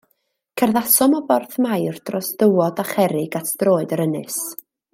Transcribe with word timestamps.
Cerddasom 0.61 1.13
o 1.17 1.19
borth 1.31 1.53
Mair 1.65 1.99
dros 2.11 2.31
dywod 2.39 2.81
a 2.85 2.87
cherrig 2.93 3.39
at 3.41 3.53
droed 3.61 3.95
yr 3.99 4.05
ynys. 4.09 4.41